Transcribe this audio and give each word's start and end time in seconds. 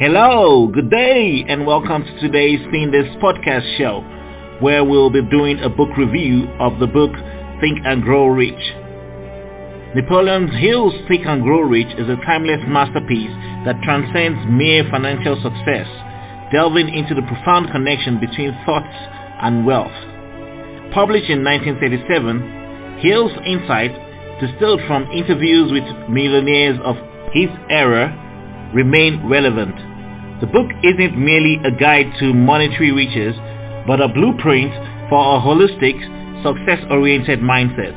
Hello, 0.00 0.66
good 0.66 0.88
day, 0.88 1.44
and 1.46 1.66
welcome 1.66 2.02
to 2.02 2.20
today's 2.20 2.58
This 2.90 3.04
podcast 3.22 3.76
show, 3.76 4.00
where 4.58 4.82
we'll 4.82 5.10
be 5.10 5.20
doing 5.28 5.60
a 5.60 5.68
book 5.68 5.90
review 5.98 6.48
of 6.58 6.80
the 6.80 6.86
book 6.86 7.12
Think 7.60 7.80
and 7.84 8.02
Grow 8.02 8.28
Rich. 8.28 8.72
Napoleon 9.94 10.48
Hill's 10.56 10.94
Think 11.06 11.26
and 11.26 11.42
Grow 11.42 11.60
Rich 11.60 11.92
is 11.98 12.08
a 12.08 12.16
timeless 12.24 12.64
masterpiece 12.66 13.28
that 13.66 13.76
transcends 13.84 14.40
mere 14.48 14.88
financial 14.90 15.36
success, 15.42 15.86
delving 16.50 16.88
into 16.88 17.14
the 17.14 17.28
profound 17.28 17.70
connection 17.70 18.18
between 18.18 18.56
thoughts 18.64 18.96
and 19.42 19.66
wealth. 19.66 19.92
Published 20.94 21.28
in 21.28 21.44
1937, 21.44 23.04
Hill's 23.04 23.36
insights, 23.44 24.00
distilled 24.40 24.80
from 24.86 25.12
interviews 25.12 25.70
with 25.70 25.84
millionaires 26.08 26.80
of 26.88 26.96
his 27.34 27.50
era, 27.68 28.16
remain 28.74 29.28
relevant. 29.28 29.74
The 30.40 30.46
book 30.46 30.70
isn't 30.82 31.18
merely 31.18 31.60
a 31.64 31.70
guide 31.70 32.12
to 32.20 32.32
monetary 32.32 32.92
riches, 32.92 33.34
but 33.86 34.00
a 34.00 34.08
blueprint 34.08 34.72
for 35.08 35.36
a 35.36 35.40
holistic, 35.40 35.98
success-oriented 36.42 37.40
mindset. 37.40 37.92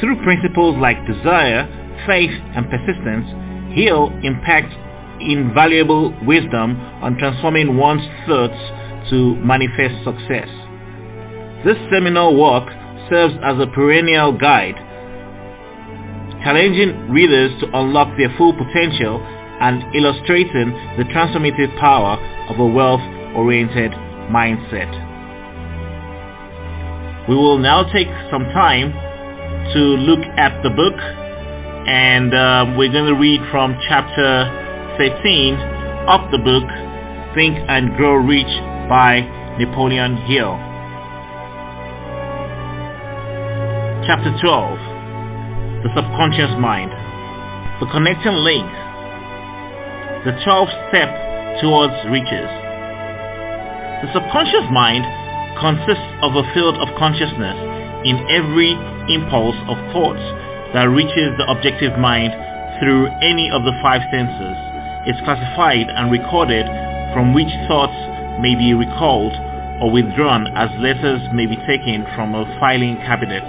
Through 0.00 0.22
principles 0.22 0.76
like 0.78 1.06
desire, 1.06 1.66
faith, 2.06 2.30
and 2.54 2.70
persistence, 2.70 3.26
Hill 3.74 4.12
impacts 4.22 4.74
invaluable 5.20 6.14
wisdom 6.24 6.78
on 7.02 7.18
transforming 7.18 7.76
one's 7.76 8.06
thoughts 8.26 8.58
to 9.10 9.34
manifest 9.36 10.04
success. 10.04 10.48
This 11.64 11.76
seminal 11.92 12.40
work 12.40 12.68
serves 13.10 13.34
as 13.42 13.58
a 13.58 13.66
perennial 13.66 14.32
guide, 14.32 14.76
challenging 16.44 17.10
readers 17.10 17.50
to 17.60 17.66
unlock 17.76 18.16
their 18.16 18.32
full 18.38 18.52
potential 18.52 19.18
and 19.60 19.94
illustrating 19.94 20.70
the 20.96 21.04
transformative 21.10 21.76
power 21.78 22.16
of 22.48 22.58
a 22.58 22.66
wealth-oriented 22.66 23.92
mindset. 24.30 24.88
We 27.28 27.34
will 27.34 27.58
now 27.58 27.84
take 27.92 28.08
some 28.30 28.44
time 28.54 28.92
to 29.74 29.78
look 29.78 30.20
at 30.36 30.62
the 30.62 30.70
book 30.70 30.96
and 31.88 32.34
uh, 32.34 32.74
we're 32.76 32.92
going 32.92 33.12
to 33.12 33.18
read 33.18 33.40
from 33.50 33.76
chapter 33.88 34.48
13 34.98 35.54
of 36.08 36.30
the 36.30 36.38
book 36.38 36.64
Think 37.34 37.58
and 37.68 37.96
Grow 37.96 38.14
Rich 38.14 38.48
by 38.88 39.20
Napoleon 39.58 40.16
Hill. 40.24 40.56
Chapter 44.08 44.32
12 44.40 45.84
The 45.84 45.90
Subconscious 45.94 46.56
Mind 46.56 46.90
The 47.80 47.86
Connecting 47.92 48.40
Link 48.40 48.87
The 50.28 50.36
12th 50.44 50.76
Step 50.92 51.08
Towards 51.64 51.96
Riches 52.12 52.52
The 54.04 54.12
subconscious 54.12 54.68
mind 54.68 55.00
consists 55.56 56.04
of 56.20 56.36
a 56.36 56.44
field 56.52 56.76
of 56.84 56.92
consciousness 57.00 57.56
in 58.04 58.20
every 58.28 58.76
impulse 59.08 59.56
of 59.72 59.80
thoughts 59.88 60.20
that 60.76 60.84
reaches 60.92 61.32
the 61.40 61.48
objective 61.48 61.96
mind 61.96 62.36
through 62.76 63.08
any 63.24 63.48
of 63.48 63.64
the 63.64 63.72
five 63.80 64.04
senses. 64.12 64.52
It's 65.08 65.24
classified 65.24 65.88
and 65.88 66.12
recorded 66.12 66.68
from 67.16 67.32
which 67.32 67.48
thoughts 67.64 67.96
may 68.44 68.52
be 68.52 68.76
recalled 68.76 69.32
or 69.80 69.88
withdrawn 69.88 70.52
as 70.60 70.68
letters 70.76 71.24
may 71.32 71.48
be 71.48 71.56
taken 71.64 72.04
from 72.12 72.36
a 72.36 72.44
filing 72.60 73.00
cabinet. 73.00 73.48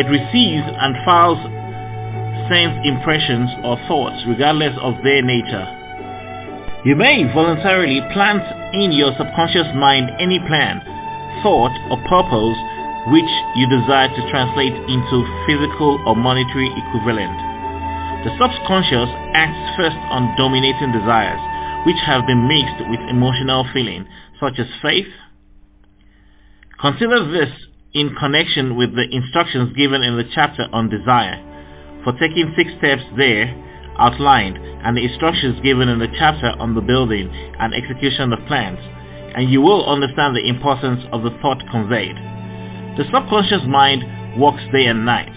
It 0.00 0.08
receives 0.08 0.64
and 0.80 0.96
files 1.04 1.59
sense 2.50 2.74
impressions 2.82 3.48
or 3.62 3.78
thoughts 3.86 4.18
regardless 4.26 4.74
of 4.82 4.98
their 5.06 5.22
nature. 5.22 5.64
You 6.84 6.96
may 6.96 7.24
voluntarily 7.32 8.00
plant 8.12 8.42
in 8.74 8.90
your 8.90 9.14
subconscious 9.16 9.68
mind 9.76 10.10
any 10.18 10.40
plan, 10.40 10.82
thought 11.42 11.72
or 11.88 12.00
purpose 12.10 12.58
which 13.08 13.32
you 13.56 13.64
desire 13.70 14.08
to 14.08 14.30
translate 14.30 14.74
into 14.74 15.24
physical 15.46 16.02
or 16.04 16.16
monetary 16.16 16.68
equivalent. 16.68 17.36
The 18.24 18.36
subconscious 18.36 19.08
acts 19.32 19.76
first 19.76 19.96
on 20.12 20.36
dominating 20.36 20.92
desires, 20.92 21.40
which 21.86 21.96
have 22.04 22.26
been 22.26 22.48
mixed 22.48 22.84
with 22.90 23.00
emotional 23.08 23.64
feeling, 23.72 24.06
such 24.38 24.58
as 24.58 24.66
faith. 24.82 25.08
Consider 26.80 27.30
this 27.30 27.48
in 27.94 28.14
connection 28.16 28.76
with 28.76 28.94
the 28.94 29.08
instructions 29.10 29.76
given 29.76 30.02
in 30.02 30.16
the 30.16 30.28
chapter 30.34 30.68
on 30.72 30.88
desire, 30.90 31.40
for 32.04 32.12
taking 32.18 32.52
six 32.56 32.70
steps 32.78 33.02
there 33.16 33.54
outlined 33.98 34.56
and 34.56 34.96
the 34.96 35.04
instructions 35.04 35.60
given 35.60 35.88
in 35.88 35.98
the 35.98 36.08
chapter 36.18 36.48
on 36.58 36.74
the 36.74 36.80
building 36.80 37.28
and 37.58 37.74
execution 37.74 38.32
of 38.32 38.46
plans, 38.46 38.78
and 39.36 39.50
you 39.50 39.60
will 39.60 39.84
understand 39.88 40.34
the 40.34 40.48
importance 40.48 41.04
of 41.12 41.22
the 41.22 41.30
thought 41.42 41.62
conveyed. 41.70 42.16
The 42.96 43.04
subconscious 43.12 43.62
mind 43.66 44.40
works 44.40 44.62
day 44.72 44.86
and 44.86 45.04
night. 45.04 45.32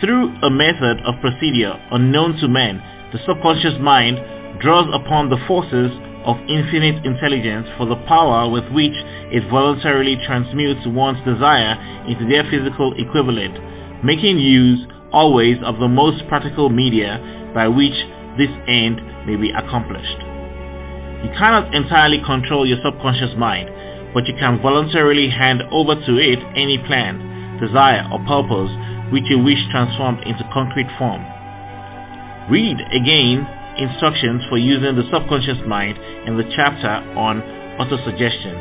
Through 0.00 0.34
a 0.42 0.50
method 0.50 1.00
of 1.04 1.20
procedure 1.20 1.74
unknown 1.90 2.36
to 2.38 2.48
men, 2.48 2.82
the 3.12 3.18
subconscious 3.26 3.78
mind 3.80 4.60
draws 4.60 4.88
upon 4.94 5.28
the 5.28 5.42
forces 5.46 5.90
of 6.24 6.36
infinite 6.48 7.04
intelligence 7.04 7.66
for 7.76 7.86
the 7.86 7.96
power 8.06 8.50
with 8.50 8.66
which 8.72 8.94
it 9.32 9.48
voluntarily 9.50 10.16
transmutes 10.26 10.86
one's 10.86 11.24
desire 11.24 11.74
into 12.06 12.28
their 12.28 12.44
physical 12.50 12.92
equivalent, 12.98 13.58
making 14.04 14.38
use 14.38 14.86
always 15.12 15.56
of 15.64 15.78
the 15.78 15.88
most 15.88 16.26
practical 16.28 16.68
media 16.68 17.18
by 17.54 17.68
which 17.68 17.94
this 18.36 18.50
end 18.68 19.00
may 19.26 19.36
be 19.36 19.50
accomplished. 19.50 20.18
You 21.24 21.30
cannot 21.36 21.74
entirely 21.74 22.22
control 22.24 22.66
your 22.66 22.78
subconscious 22.84 23.34
mind, 23.36 23.70
but 24.14 24.26
you 24.26 24.34
can 24.38 24.62
voluntarily 24.62 25.28
hand 25.28 25.62
over 25.72 25.94
to 25.94 26.16
it 26.16 26.38
any 26.54 26.78
plan, 26.86 27.58
desire 27.60 28.06
or 28.12 28.18
purpose 28.24 28.70
which 29.12 29.24
you 29.28 29.38
wish 29.42 29.58
transformed 29.70 30.22
into 30.24 30.48
concrete 30.52 30.88
form. 30.98 31.24
Read 32.50 32.78
again 32.92 33.46
instructions 33.78 34.42
for 34.48 34.58
using 34.58 34.96
the 34.96 35.08
subconscious 35.10 35.58
mind 35.66 35.98
in 36.26 36.36
the 36.36 36.44
chapter 36.54 36.90
on 37.16 37.40
autosuggestion. 37.78 38.56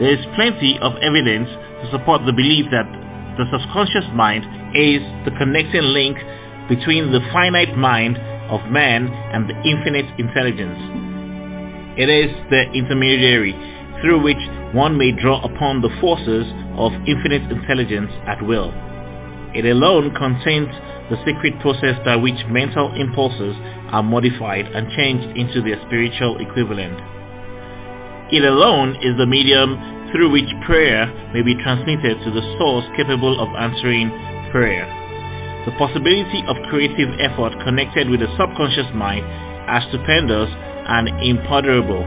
There 0.00 0.14
is 0.14 0.24
plenty 0.34 0.78
of 0.80 0.96
evidence 1.02 1.48
to 1.48 1.90
support 1.90 2.24
the 2.24 2.32
belief 2.32 2.66
that 2.70 2.86
the 3.38 3.46
subconscious 3.50 4.04
mind 4.14 4.42
is 4.74 5.00
the 5.24 5.30
connecting 5.38 5.94
link 5.94 6.18
between 6.68 7.12
the 7.12 7.20
finite 7.32 7.78
mind 7.78 8.18
of 8.50 8.60
man 8.70 9.06
and 9.06 9.48
the 9.48 9.54
infinite 9.62 10.10
intelligence. 10.18 10.76
It 11.96 12.10
is 12.10 12.34
the 12.50 12.66
intermediary 12.74 13.54
through 14.02 14.22
which 14.22 14.42
one 14.74 14.98
may 14.98 15.12
draw 15.12 15.40
upon 15.42 15.80
the 15.80 15.90
forces 16.00 16.46
of 16.76 16.92
infinite 17.06 17.50
intelligence 17.50 18.10
at 18.26 18.42
will. 18.42 18.74
It 19.54 19.64
alone 19.64 20.14
contains 20.14 20.68
the 21.10 21.18
secret 21.24 21.58
process 21.60 21.96
by 22.04 22.16
which 22.16 22.38
mental 22.50 22.92
impulses 22.94 23.56
are 23.90 24.02
modified 24.02 24.66
and 24.66 24.90
changed 24.92 25.36
into 25.38 25.62
their 25.62 25.80
spiritual 25.86 26.38
equivalent. 26.38 26.98
It 28.30 28.44
alone 28.44 28.96
is 29.00 29.16
the 29.16 29.26
medium 29.26 29.97
through 30.12 30.30
which 30.30 30.48
prayer 30.64 31.06
may 31.32 31.42
be 31.42 31.54
transmitted 31.56 32.18
to 32.24 32.30
the 32.30 32.44
source 32.58 32.84
capable 32.96 33.40
of 33.40 33.48
answering 33.56 34.10
prayer. 34.50 34.86
The 35.66 35.72
possibility 35.76 36.42
of 36.48 36.56
creative 36.70 37.12
effort 37.20 37.52
connected 37.64 38.08
with 38.08 38.20
the 38.20 38.30
subconscious 38.38 38.88
mind 38.94 39.24
are 39.68 39.84
stupendous 39.88 40.48
and 40.88 41.08
imponderable. 41.20 42.04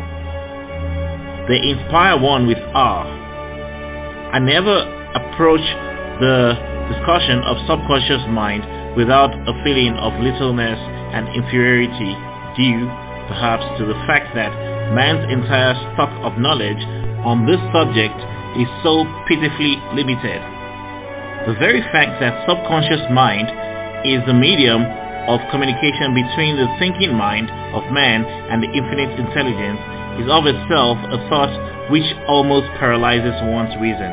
They 1.47 1.61
inspire 1.69 2.17
one 2.17 2.47
with 2.47 2.57
awe. 2.73 3.05
I 4.33 4.39
never 4.39 4.81
approach 5.13 5.61
the 6.21 6.57
discussion 6.89 7.39
of 7.45 7.57
subconscious 7.67 8.25
mind 8.29 8.65
without 8.97 9.31
a 9.33 9.53
feeling 9.63 9.93
of 9.95 10.13
littleness 10.19 10.79
and 11.13 11.27
inferiority 11.35 12.17
due 12.57 12.87
perhaps 13.27 13.63
to 13.79 13.85
the 13.85 13.95
fact 14.07 14.33
that 14.35 14.51
man's 14.95 15.23
entire 15.31 15.75
stock 15.93 16.11
of 16.25 16.37
knowledge 16.37 16.81
on 17.23 17.45
this 17.45 17.61
subject 17.69 18.17
is 18.57 18.67
so 18.81 19.05
pitifully 19.29 19.77
limited. 19.93 20.41
The 21.45 21.57
very 21.57 21.81
fact 21.93 22.21
that 22.21 22.45
subconscious 22.45 23.01
mind 23.09 23.49
is 24.05 24.21
the 24.25 24.33
medium 24.33 24.85
of 25.29 25.41
communication 25.53 26.13
between 26.17 26.57
the 26.57 26.69
thinking 26.81 27.13
mind 27.13 27.49
of 27.77 27.85
man 27.93 28.25
and 28.25 28.61
the 28.61 28.69
infinite 28.73 29.13
intelligence 29.17 29.81
is 30.17 30.27
of 30.29 30.49
itself 30.49 30.97
a 31.13 31.17
thought 31.29 31.53
which 31.93 32.05
almost 32.27 32.65
paralyzes 32.81 33.37
one's 33.49 33.73
reason. 33.77 34.09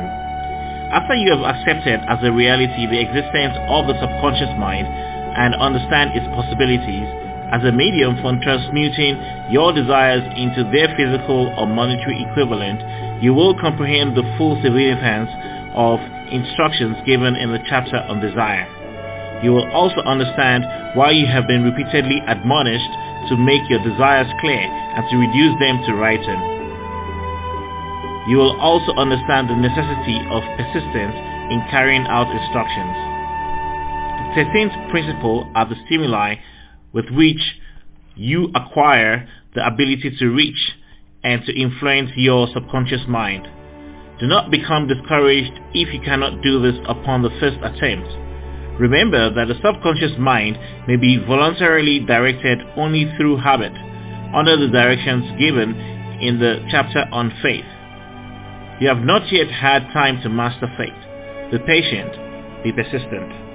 After 0.89 1.13
you 1.13 1.33
have 1.33 1.45
accepted 1.45 2.01
as 2.09 2.17
a 2.25 2.33
reality 2.33 2.85
the 2.89 3.01
existence 3.01 3.57
of 3.69 3.85
the 3.85 3.97
subconscious 4.01 4.53
mind 4.57 4.85
and 4.85 5.53
understand 5.57 6.17
its 6.17 6.25
possibilities 6.33 7.05
as 7.51 7.63
a 7.65 7.71
medium 7.71 8.15
for 8.21 8.33
transmuting 8.41 9.17
your 9.49 9.73
desires 9.73 10.21
into 10.37 10.63
their 10.69 10.93
physical 10.95 11.49
or 11.57 11.65
monetary 11.65 12.21
equivalent, 12.29 12.79
you 13.23 13.33
will 13.33 13.57
comprehend 13.59 14.15
the 14.15 14.25
full 14.37 14.55
significance 14.61 15.29
of 15.73 15.99
instructions 16.29 16.97
given 17.05 17.35
in 17.35 17.51
the 17.51 17.59
chapter 17.65 17.97
on 17.97 18.21
desire. 18.21 18.69
You 19.43 19.51
will 19.51 19.69
also 19.71 20.01
understand 20.03 20.65
why 20.95 21.11
you 21.11 21.25
have 21.25 21.47
been 21.47 21.63
repeatedly 21.63 22.21
admonished 22.27 22.91
to 23.29 23.37
make 23.37 23.63
your 23.69 23.81
desires 23.83 24.27
clear 24.41 24.61
and 24.61 25.03
to 25.09 25.15
reduce 25.17 25.55
them 25.59 25.81
to 25.87 25.95
writing. 25.95 26.41
You 28.29 28.37
will 28.37 28.59
also 28.61 28.93
understand 28.93 29.49
the 29.49 29.57
necessity 29.57 30.21
of 30.29 30.43
persistence 30.53 31.17
in 31.49 31.65
carrying 31.71 32.05
out 32.05 32.29
instructions. 32.29 32.93
The 34.37 34.45
13th 34.45 34.91
principle 34.91 35.49
are 35.55 35.65
the 35.65 35.79
stimuli 35.85 36.35
with 36.93 37.09
which 37.09 37.41
you 38.15 38.51
acquire 38.55 39.27
the 39.55 39.65
ability 39.65 40.15
to 40.19 40.27
reach 40.27 40.73
and 41.23 41.43
to 41.45 41.53
influence 41.53 42.11
your 42.15 42.47
subconscious 42.53 43.01
mind. 43.07 43.47
Do 44.19 44.27
not 44.27 44.51
become 44.51 44.87
discouraged 44.87 45.53
if 45.73 45.93
you 45.93 46.01
cannot 46.01 46.41
do 46.41 46.61
this 46.61 46.79
upon 46.87 47.21
the 47.21 47.29
first 47.39 47.57
attempt. 47.63 48.09
Remember 48.79 49.33
that 49.33 49.47
the 49.47 49.59
subconscious 49.63 50.17
mind 50.17 50.57
may 50.87 50.95
be 50.95 51.17
voluntarily 51.17 51.99
directed 51.99 52.59
only 52.77 53.11
through 53.17 53.37
habit, 53.37 53.73
under 54.33 54.55
the 54.57 54.67
directions 54.67 55.39
given 55.39 55.75
in 56.21 56.39
the 56.39 56.65
chapter 56.69 57.05
on 57.11 57.31
faith. 57.41 57.65
You 58.81 58.87
have 58.87 59.03
not 59.03 59.31
yet 59.31 59.49
had 59.51 59.91
time 59.91 60.21
to 60.21 60.29
master 60.29 60.71
faith. 60.77 61.51
Be 61.51 61.59
patient, 61.65 62.63
be 62.63 62.71
persistent. 62.71 63.48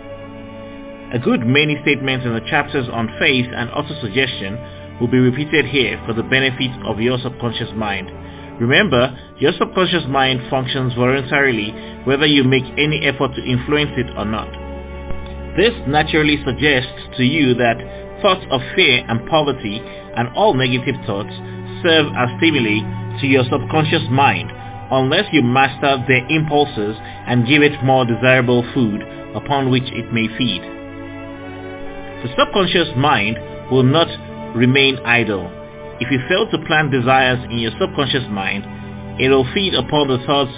A 1.15 1.19
good 1.21 1.47
many 1.47 1.79
statements 1.83 2.27
in 2.27 2.35
the 2.35 2.43
chapters 2.51 2.89
on 2.91 3.07
faith 3.21 3.47
and 3.47 3.71
autosuggestion 3.71 4.99
will 4.99 5.07
be 5.07 5.23
repeated 5.23 5.65
here 5.65 5.95
for 6.05 6.13
the 6.13 6.25
benefit 6.25 6.75
of 6.85 6.99
your 6.99 7.19
subconscious 7.23 7.71
mind. 7.77 8.11
Remember, 8.59 9.17
your 9.39 9.53
subconscious 9.57 10.03
mind 10.09 10.43
functions 10.51 10.93
voluntarily 10.95 11.71
whether 12.03 12.27
you 12.27 12.43
make 12.43 12.67
any 12.77 13.07
effort 13.07 13.31
to 13.37 13.47
influence 13.47 13.95
it 13.95 14.11
or 14.19 14.25
not. 14.25 14.51
This 15.57 15.71
naturally 15.87 16.43
suggests 16.45 17.15
to 17.17 17.23
you 17.23 17.55
that 17.63 17.79
thoughts 18.21 18.45
of 18.51 18.61
fear 18.75 19.07
and 19.07 19.23
poverty 19.31 19.79
and 20.19 20.35
all 20.35 20.55
negative 20.55 20.99
thoughts 21.07 21.31
serve 21.87 22.11
as 22.19 22.27
stimuli 22.43 22.83
to 23.21 23.29
your 23.29 23.45
subconscious 23.47 24.03
mind 24.11 24.51
unless 24.91 25.31
you 25.31 25.45
master 25.45 26.03
their 26.09 26.27
impulses 26.27 26.97
and 27.31 27.47
give 27.47 27.63
it 27.63 27.79
more 27.85 28.05
desirable 28.05 28.67
food 28.75 29.01
upon 29.39 29.71
which 29.71 29.87
it 29.95 30.13
may 30.13 30.27
feed. 30.37 30.84
The 32.25 32.35
subconscious 32.37 32.89
mind 32.97 33.39
will 33.71 33.85
not 33.85 34.09
remain 34.57 34.99
idle 35.05 35.53
if 36.01 36.11
you 36.11 36.19
fail 36.29 36.51
to 36.51 36.59
plant 36.67 36.91
desires 36.91 37.39
in 37.51 37.59
your 37.59 37.71
subconscious 37.79 38.27
mind, 38.29 38.67
it 39.21 39.29
will 39.29 39.47
feed 39.55 39.75
upon 39.75 40.09
the 40.09 40.19
thoughts 40.27 40.51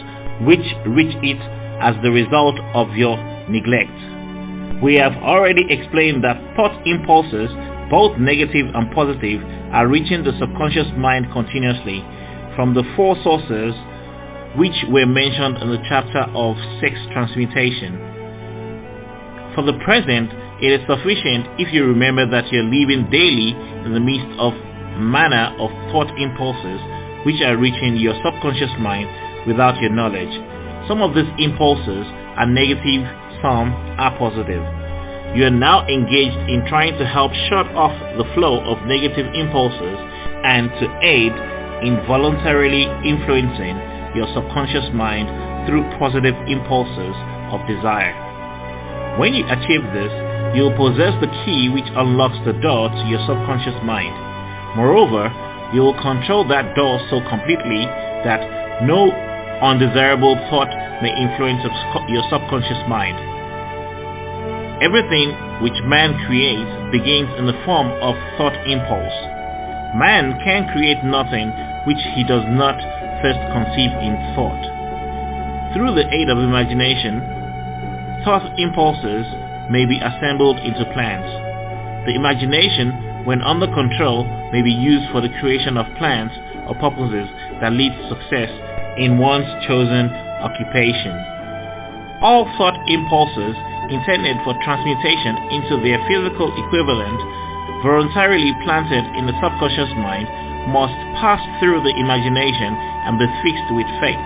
which 0.49 0.65
reach 0.89 1.15
it 1.21 1.37
as 1.81 1.95
the 2.03 2.11
result 2.11 2.57
of 2.73 2.97
your 2.97 3.19
neglect. 3.49 3.93
We 4.83 4.95
have 4.97 5.13
already 5.21 5.67
explained 5.69 6.25
that 6.25 6.41
thought 6.57 6.73
impulses, 6.87 7.51
both 7.91 8.17
negative 8.19 8.73
and 8.75 8.91
positive, 8.93 9.43
are 9.73 9.89
reaching 9.89 10.25
the 10.25 10.33
subconscious 10.39 10.89
mind 10.97 11.31
continuously 11.33 12.01
from 12.57 12.73
the 12.73 12.85
four 12.97 13.17
sources 13.23 13.75
which 14.57 14.77
were 14.89 15.05
mentioned 15.05 15.59
in 15.59 15.69
the 15.69 15.85
chapter 15.89 16.25
of 16.33 16.57
sex 16.81 16.97
transmutation. 17.13 17.93
For 19.55 19.63
the 19.65 19.77
present, 19.85 20.33
it 20.61 20.73
is 20.73 20.81
sufficient 20.89 21.45
if 21.61 21.73
you 21.73 21.85
remember 21.85 22.25
that 22.25 22.49
you 22.51 22.61
are 22.61 22.71
living 22.71 23.11
daily 23.11 23.53
in 23.85 23.93
the 23.93 24.01
midst 24.01 24.33
of 24.41 24.57
manner 24.97 25.53
of 25.61 25.69
thought 25.93 26.09
impulses 26.17 26.81
which 27.29 27.43
are 27.45 27.61
reaching 27.61 27.97
your 27.97 28.17
subconscious 28.25 28.73
mind 28.81 29.05
without 29.47 29.77
your 29.83 29.93
knowledge. 29.93 30.33
Some 30.89 31.03
of 31.03 31.13
these 31.15 31.29
impulses 31.39 32.09
are 32.41 32.47
negative, 32.49 33.05
some 33.45 33.77
are 34.01 34.17
positive. 34.17 34.65
You 35.37 35.45
are 35.45 35.53
now 35.53 35.85
engaged 35.89 36.39
in 36.49 36.65
trying 36.69 36.97
to 36.97 37.05
help 37.05 37.33
shut 37.53 37.69
off 37.77 37.93
the 38.17 38.25
flow 38.33 38.65
of 38.65 38.81
negative 38.89 39.29
impulses 39.35 39.99
and 40.41 40.71
to 40.81 40.87
aid 41.05 41.35
in 41.85 42.01
voluntarily 42.09 42.89
influencing 43.05 43.77
your 44.17 44.25
subconscious 44.33 44.89
mind 44.97 45.29
through 45.69 45.85
positive 45.99 46.35
impulses 46.49 47.13
of 47.53 47.61
desire. 47.69 48.17
When 49.19 49.35
you 49.35 49.45
achieve 49.45 49.85
this, 49.93 50.13
you 50.57 50.65
will 50.65 50.81
possess 50.89 51.13
the 51.21 51.29
key 51.45 51.69
which 51.69 51.85
unlocks 52.01 52.41
the 52.49 52.57
door 52.65 52.89
to 52.89 53.05
your 53.05 53.21
subconscious 53.29 53.77
mind. 53.85 54.17
Moreover, 54.73 55.29
you 55.77 55.85
will 55.85 56.01
control 56.01 56.49
that 56.49 56.73
door 56.73 56.97
so 57.13 57.21
completely 57.29 57.85
that 58.25 58.41
no 58.81 59.13
undesirable 59.61 60.33
thought 60.49 60.73
may 61.05 61.13
influence 61.13 61.61
your 62.09 62.25
subconscious 62.33 62.81
mind. 62.89 63.21
Everything 64.81 65.37
which 65.61 65.77
man 65.85 66.17
creates 66.25 66.73
begins 66.89 67.29
in 67.37 67.45
the 67.45 67.61
form 67.69 67.93
of 68.01 68.17
thought 68.41 68.57
impulse. 68.65 69.17
Man 69.93 70.41
can 70.41 70.73
create 70.73 71.05
nothing 71.05 71.53
which 71.85 72.01
he 72.17 72.25
does 72.25 72.45
not 72.49 72.81
first 73.21 73.41
conceive 73.53 73.93
in 74.01 74.17
thought. 74.33 74.65
Through 75.77 76.01
the 76.01 76.09
aid 76.09 76.33
of 76.33 76.41
imagination, 76.41 77.21
thought 78.25 78.45
impulses 78.57 79.29
may 79.71 79.85
be 79.85 79.99
assembled 79.99 80.59
into 80.61 80.85
plans. 80.93 81.27
The 82.07 82.15
imagination 82.15 83.07
when 83.27 83.43
under 83.43 83.67
control, 83.75 84.23
may 84.55 84.63
be 84.63 84.71
used 84.71 85.11
for 85.11 85.21
the 85.21 85.35
creation 85.43 85.77
of 85.77 85.85
plans 85.99 86.31
or 86.71 86.79
purposes 86.79 87.27
that 87.59 87.75
lead 87.75 87.91
to 87.91 88.09
success 88.15 88.49
in 89.03 89.19
one's 89.19 89.51
chosen 89.67 90.07
occupation. 90.47 91.11
All 92.23 92.47
thought 92.55 92.79
impulses 92.87 93.59
intended 93.91 94.39
for 94.47 94.55
transmutation 94.63 95.35
into 95.51 95.75
their 95.83 95.99
physical 96.07 96.55
equivalent 96.55 97.19
voluntarily 97.83 98.55
planted 98.63 99.05
in 99.19 99.27
the 99.27 99.37
subconscious 99.43 99.91
mind 99.99 100.31
must 100.71 100.95
pass 101.19 101.43
through 101.59 101.83
the 101.83 101.95
imagination 101.99 102.79
and 103.11 103.19
be 103.19 103.27
fixed 103.43 103.71
with 103.75 103.91
faith. 103.99 104.23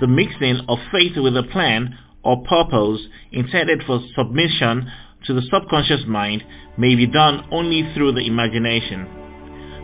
The 0.00 0.12
mixing 0.12 0.60
of 0.68 0.76
faith 0.92 1.16
with 1.16 1.36
a 1.40 1.48
plan 1.48 1.96
or 2.24 2.42
purpose 2.44 3.00
intended 3.32 3.82
for 3.86 4.00
submission 4.16 4.90
to 5.26 5.34
the 5.34 5.42
subconscious 5.50 6.02
mind 6.06 6.44
may 6.76 6.94
be 6.94 7.06
done 7.06 7.46
only 7.50 7.92
through 7.94 8.12
the 8.12 8.26
imagination. 8.26 9.06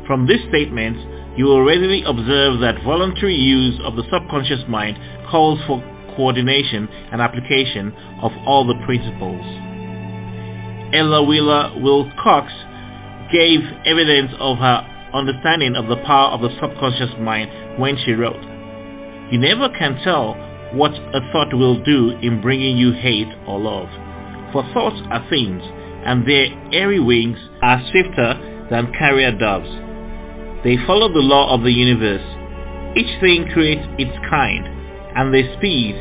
From 0.07 0.27
this 0.27 0.41
statement, 0.49 1.39
you 1.39 1.45
will 1.45 1.63
readily 1.63 2.03
observe 2.05 2.61
that 2.61 2.83
voluntary 2.85 3.37
use 3.37 3.79
of 3.85 3.97
the 3.97 4.03
subconscious 4.11 4.65
mind 4.69 4.99
calls 5.31 5.61
for 5.67 5.81
coordination 6.17 6.89
and 7.13 7.21
application 7.21 7.93
of 8.21 8.33
all 8.45 8.67
the 8.67 8.75
principles. 8.85 9.45
Ella 10.93 11.23
Wheeler 11.23 11.81
Wilcox 11.81 12.53
gave 13.33 13.61
evidence 13.87 14.33
of 14.41 14.59
her 14.59 15.11
understanding 15.15 15.77
of 15.77 15.87
the 15.87 15.97
power 16.05 16.31
of 16.31 16.41
the 16.41 16.51
subconscious 16.61 17.11
mind 17.21 17.79
when 17.79 17.97
she 18.05 18.13
wrote, 18.13 18.43
You 19.31 19.39
never 19.39 19.69
can 19.69 20.01
tell 20.03 20.35
what 20.73 20.93
a 20.93 21.21
thought 21.33 21.53
will 21.53 21.83
do 21.83 22.11
in 22.23 22.41
bringing 22.41 22.77
you 22.77 22.93
hate 22.93 23.29
or 23.47 23.59
love. 23.59 23.89
For 24.53 24.63
thoughts 24.73 25.01
are 25.11 25.27
things, 25.29 25.63
and 26.05 26.27
their 26.27 26.47
airy 26.73 27.01
wings 27.01 27.39
are 27.63 27.83
swifter 27.91 28.67
than 28.71 28.93
carrier 28.93 29.33
doves. 29.33 29.69
They 30.65 30.77
follow 30.87 31.13
the 31.13 31.21
law 31.21 31.55
of 31.55 31.63
the 31.63 31.73
universe. 31.73 32.25
Each 32.97 33.21
thing 33.21 33.49
creates 33.53 33.87
its 33.99 34.17
kind, 34.29 34.67
and 35.17 35.35
they 35.35 35.55
speed 35.57 35.97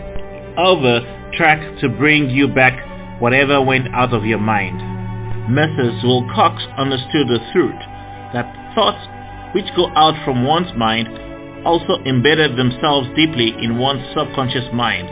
over 0.57 1.01
track 1.33 1.79
to 1.79 1.89
bring 1.89 2.29
you 2.29 2.47
back 2.47 3.21
whatever 3.21 3.61
went 3.61 3.87
out 3.93 4.13
of 4.13 4.25
your 4.25 4.39
mind. 4.39 4.79
Mrs. 5.49 6.03
Wilcox 6.03 6.61
understood 6.77 7.27
the 7.27 7.39
truth 7.53 7.79
that 8.33 8.45
thoughts 8.75 9.01
which 9.55 9.65
go 9.75 9.87
out 9.95 10.13
from 10.23 10.45
one's 10.45 10.71
mind 10.77 11.07
also 11.65 12.01
embedded 12.05 12.57
themselves 12.57 13.07
deeply 13.15 13.53
in 13.61 13.77
one's 13.77 14.05
subconscious 14.15 14.67
mind, 14.73 15.07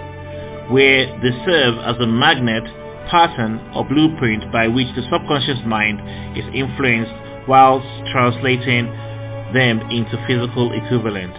where 0.71 1.07
they 1.21 1.31
serve 1.45 1.77
as 1.79 1.95
a 1.99 2.07
magnet 2.07 2.63
pattern 3.09 3.59
or 3.73 3.87
blueprint 3.87 4.51
by 4.51 4.67
which 4.67 4.87
the 4.95 5.03
subconscious 5.09 5.59
mind 5.65 5.99
is 6.37 6.45
influenced 6.53 7.11
whilst 7.47 7.87
translating 8.11 8.85
them 9.53 9.79
into 9.89 10.19
physical 10.27 10.71
equivalent. 10.73 11.33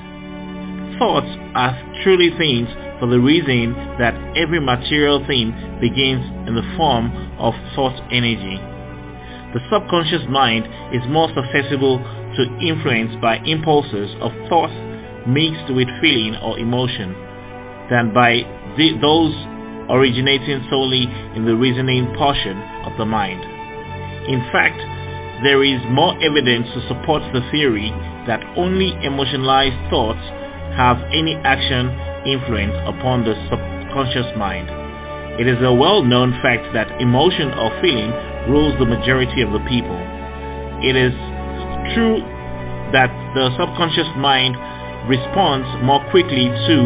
Thoughts 0.98 1.28
are 1.54 1.76
truly 2.02 2.30
things 2.38 2.68
for 2.98 3.06
the 3.06 3.20
reason 3.20 3.74
that 3.98 4.14
every 4.36 4.60
material 4.60 5.24
thing 5.26 5.52
begins 5.80 6.24
in 6.48 6.54
the 6.54 6.66
form 6.76 7.12
of 7.38 7.54
thought 7.74 7.94
energy. 8.10 8.58
The 9.54 9.60
subconscious 9.70 10.26
mind 10.28 10.66
is 10.92 11.02
more 11.08 11.28
susceptible 11.28 11.98
to 11.98 12.42
influence 12.66 13.14
by 13.22 13.36
impulses 13.44 14.10
of 14.20 14.32
thought 14.48 14.72
mixed 15.28 15.72
with 15.74 15.88
feeling 16.00 16.34
or 16.36 16.58
emotion 16.58 17.14
than 17.90 18.12
by 18.12 18.42
the, 18.76 18.96
those 19.00 19.34
originating 19.90 20.64
solely 20.70 21.04
in 21.36 21.44
the 21.44 21.56
reasoning 21.56 22.06
portion 22.16 22.56
of 22.84 22.96
the 22.98 23.04
mind. 23.04 23.40
In 24.28 24.40
fact, 24.52 24.78
there 25.42 25.62
is 25.62 25.80
more 25.88 26.12
evidence 26.22 26.66
to 26.74 26.88
support 26.88 27.22
the 27.32 27.40
theory 27.50 27.90
that 28.26 28.42
only 28.56 28.92
emotionalized 29.04 29.78
thoughts 29.90 30.20
have 30.76 30.98
any 31.14 31.34
action 31.46 31.88
influence 32.26 32.74
upon 32.84 33.24
the 33.24 33.34
subconscious 33.48 34.28
mind. 34.36 34.68
It 35.40 35.46
is 35.46 35.56
a 35.62 35.72
well-known 35.72 36.32
fact 36.42 36.74
that 36.74 37.00
emotion 37.00 37.48
or 37.54 37.70
feeling 37.80 38.10
rules 38.50 38.76
the 38.78 38.84
majority 38.84 39.40
of 39.40 39.52
the 39.52 39.62
people. 39.70 39.96
It 40.82 40.96
is 40.96 41.14
true 41.94 42.18
that 42.92 43.08
the 43.34 43.54
subconscious 43.56 44.08
mind 44.16 44.56
responds 45.06 45.68
more 45.84 46.02
quickly 46.10 46.48
to 46.48 46.78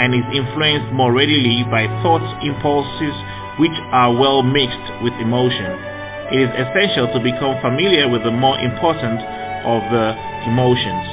and 0.00 0.14
is 0.16 0.24
influenced 0.32 0.88
more 0.92 1.12
readily 1.12 1.64
by 1.68 1.84
thoughts 2.00 2.24
impulses 2.40 3.12
which 3.60 3.76
are 3.92 4.14
well 4.14 4.42
mixed 4.42 4.86
with 5.04 5.12
emotion. 5.20 5.68
It 6.32 6.48
is 6.48 6.52
essential 6.56 7.12
to 7.12 7.20
become 7.20 7.60
familiar 7.60 8.08
with 8.08 8.24
the 8.24 8.32
more 8.32 8.56
important 8.56 9.20
of 9.68 9.84
the 9.92 10.16
emotions. 10.48 11.04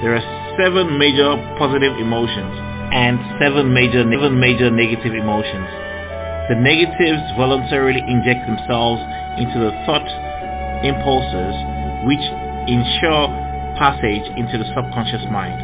There 0.00 0.16
are 0.16 0.24
seven 0.56 0.96
major 0.96 1.36
positive 1.60 1.92
emotions 2.00 2.52
and 2.96 3.20
seven 3.38 3.72
major, 3.72 4.04
seven 4.08 4.40
major 4.40 4.70
negative 4.70 5.12
emotions. 5.12 5.68
The 6.48 6.56
negatives 6.56 7.22
voluntarily 7.36 8.00
inject 8.08 8.48
themselves 8.48 9.00
into 9.36 9.60
the 9.60 9.72
thought 9.84 10.08
impulses 10.84 11.54
which 12.08 12.24
ensure 12.66 13.30
passage 13.78 14.26
into 14.36 14.58
the 14.58 14.68
subconscious 14.74 15.24
mind. 15.30 15.60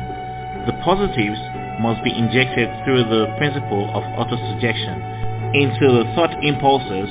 The 0.67 0.77
positives 0.85 1.41
must 1.81 2.03
be 2.05 2.13
injected 2.13 2.69
through 2.85 3.05
the 3.07 3.31
principle 3.39 3.89
of 3.95 4.03
autosuggestion 4.19 5.01
into 5.55 5.87
the 5.89 6.05
thought 6.15 6.35
impulses 6.45 7.09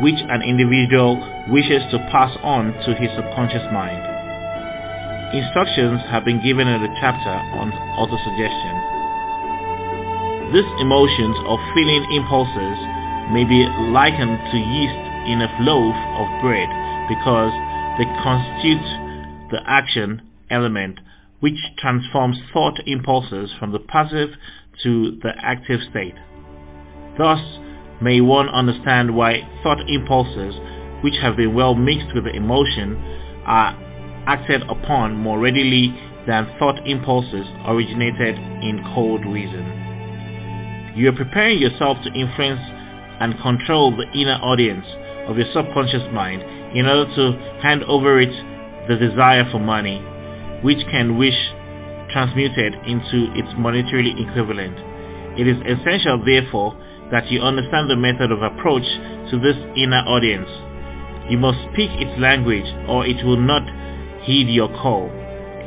which 0.00 0.20
an 0.28 0.42
individual 0.42 1.18
wishes 1.48 1.82
to 1.90 1.98
pass 2.10 2.30
on 2.42 2.72
to 2.84 2.94
his 2.94 3.10
subconscious 3.16 3.64
mind. 3.72 3.98
Instructions 5.34 6.00
have 6.10 6.24
been 6.24 6.42
given 6.42 6.68
in 6.68 6.82
the 6.82 6.92
chapter 7.00 7.34
on 7.56 7.72
autosuggestion. 7.96 8.74
These 10.52 10.68
emotions 10.80 11.36
or 11.46 11.58
feeling 11.74 12.04
impulses 12.12 12.78
may 13.32 13.44
be 13.44 13.68
likened 13.92 14.40
to 14.50 14.56
yeast 14.56 15.02
in 15.28 15.42
a 15.42 15.50
loaf 15.60 15.96
of 16.16 16.26
bread 16.40 16.68
because 17.08 17.52
they 17.98 18.06
constitute 18.24 18.88
the 19.50 19.60
action 19.66 20.22
element 20.50 21.00
which 21.40 21.58
transforms 21.78 22.38
thought 22.52 22.78
impulses 22.86 23.50
from 23.58 23.72
the 23.72 23.78
passive 23.78 24.30
to 24.82 25.18
the 25.22 25.32
active 25.40 25.80
state. 25.90 26.14
Thus 27.16 27.40
may 28.00 28.20
one 28.20 28.48
understand 28.48 29.14
why 29.14 29.48
thought 29.62 29.80
impulses 29.88 30.54
which 31.02 31.14
have 31.20 31.36
been 31.36 31.54
well 31.54 31.74
mixed 31.74 32.14
with 32.14 32.24
the 32.24 32.34
emotion 32.34 32.96
are 33.46 33.76
acted 34.26 34.62
upon 34.68 35.16
more 35.16 35.38
readily 35.38 35.94
than 36.26 36.46
thought 36.58 36.86
impulses 36.86 37.46
originated 37.66 38.36
in 38.62 38.84
cold 38.94 39.24
reason. 39.24 39.64
You 40.96 41.08
are 41.08 41.16
preparing 41.16 41.58
yourself 41.58 41.98
to 42.04 42.12
influence 42.12 42.60
and 43.20 43.40
control 43.40 43.96
the 43.96 44.10
inner 44.12 44.38
audience 44.42 44.86
of 45.26 45.38
your 45.38 45.46
subconscious 45.52 46.02
mind 46.12 46.42
in 46.76 46.86
order 46.86 47.06
to 47.14 47.32
hand 47.62 47.84
over 47.84 48.20
it 48.20 48.32
the 48.88 48.96
desire 48.96 49.48
for 49.50 49.58
money, 49.58 50.02
which 50.62 50.78
can 50.90 51.16
wish 51.18 51.36
transmuted 52.10 52.74
into 52.86 53.30
its 53.34 53.48
monetarily 53.58 54.16
equivalent. 54.28 54.76
It 55.38 55.46
is 55.46 55.58
essential, 55.66 56.22
therefore, 56.24 56.76
that 57.10 57.30
you 57.30 57.40
understand 57.40 57.88
the 57.88 57.96
method 57.96 58.32
of 58.32 58.42
approach 58.42 58.84
to 59.30 59.38
this 59.40 59.56
inner 59.76 60.02
audience. 60.06 60.48
You 61.30 61.38
must 61.38 61.58
speak 61.72 61.90
its 62.00 62.18
language 62.20 62.66
or 62.88 63.06
it 63.06 63.24
will 63.24 63.40
not 63.40 63.62
heed 64.24 64.48
your 64.48 64.68
call. 64.68 65.10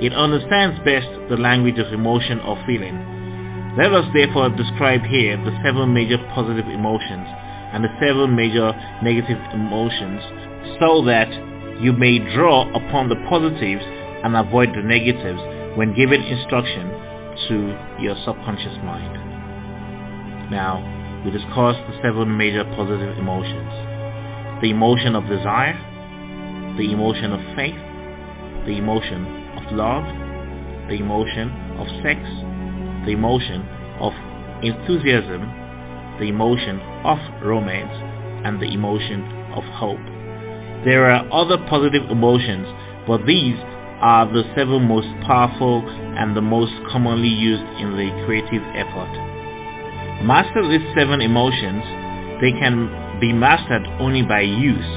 It 0.02 0.14
understands 0.14 0.80
best 0.84 1.08
the 1.30 1.38
language 1.38 1.78
of 1.78 1.94
emotion 1.94 2.40
or 2.42 2.58
feeling. 2.66 2.98
Let 3.78 3.94
us 3.94 4.06
therefore 4.14 4.50
describe 4.50 5.04
here 5.04 5.38
the 5.38 5.56
seven 5.64 5.94
major 5.94 6.18
positive 6.34 6.68
emotions 6.68 7.28
and 7.74 7.84
the 7.84 7.94
seven 8.02 8.36
major 8.36 8.74
negative 9.02 9.40
emotions 9.54 10.22
so 10.82 11.06
that 11.06 11.30
you 11.80 11.94
may 11.94 12.20
draw 12.36 12.68
upon 12.76 13.10
the 13.10 13.16
positives 13.30 13.86
and 14.24 14.36
avoid 14.36 14.70
the 14.76 14.82
negatives 14.82 15.42
when 15.78 15.96
given 15.96 16.22
instruction 16.22 16.90
to 17.48 17.78
your 18.00 18.16
subconscious 18.26 18.78
mind. 18.84 20.52
Now, 20.52 20.84
we 21.24 21.32
discuss 21.32 21.76
the 21.88 22.00
seven 22.02 22.36
major 22.36 22.64
positive 22.76 23.18
emotions. 23.18 23.72
The 24.62 24.70
emotion 24.70 25.16
of 25.16 25.28
desire, 25.28 25.78
the 26.78 26.92
emotion 26.92 27.32
of 27.32 27.40
faith, 27.56 27.80
the 28.66 28.78
emotion 28.78 29.26
of 29.58 29.72
love, 29.74 30.04
the 30.88 30.96
emotion 31.00 31.50
of 31.80 31.88
sex, 32.04 32.20
the 33.06 33.14
emotion 33.14 33.66
of 34.00 34.14
enthusiasm, 34.64 35.42
the 36.20 36.28
emotion 36.28 36.80
of 37.06 37.18
romance, 37.42 37.96
and 38.46 38.62
the 38.62 38.74
emotion 38.74 39.24
of 39.56 39.64
hope. 39.64 40.04
There 40.86 41.10
are 41.10 41.26
other 41.32 41.58
positive 41.70 42.10
emotions, 42.10 42.68
but 43.08 43.26
these 43.26 43.58
are 44.02 44.26
the 44.26 44.44
seven 44.56 44.88
most 44.90 45.08
powerful 45.26 45.86
and 46.18 46.36
the 46.36 46.42
most 46.42 46.74
commonly 46.90 47.30
used 47.30 47.64
in 47.78 47.94
the 47.96 48.10
creative 48.26 48.64
effort. 48.74 49.14
Master 50.26 50.66
these 50.68 50.86
seven 50.98 51.22
emotions, 51.22 51.86
they 52.42 52.52
can 52.58 52.90
be 53.22 53.32
mastered 53.32 53.86
only 54.02 54.24
by 54.26 54.42
use, 54.42 54.92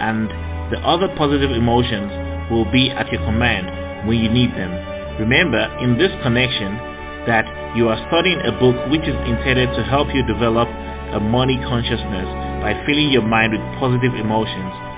and 0.00 0.28
the 0.72 0.78
other 0.84 1.08
positive 1.16 1.50
emotions 1.50 2.12
will 2.52 2.70
be 2.70 2.90
at 2.90 3.10
your 3.10 3.24
command 3.24 4.06
when 4.06 4.18
you 4.20 4.28
need 4.28 4.52
them. 4.52 4.72
Remember 5.18 5.64
in 5.80 5.96
this 5.96 6.12
connection 6.22 6.76
that 7.24 7.48
you 7.76 7.88
are 7.88 8.00
studying 8.08 8.40
a 8.44 8.52
book 8.60 8.76
which 8.92 9.04
is 9.08 9.16
intended 9.24 9.72
to 9.76 9.82
help 9.84 10.08
you 10.14 10.24
develop 10.26 10.68
a 11.16 11.20
money 11.20 11.56
consciousness 11.64 12.28
by 12.60 12.76
filling 12.86 13.10
your 13.10 13.24
mind 13.24 13.52
with 13.52 13.64
positive 13.80 14.14
emotions 14.14 14.89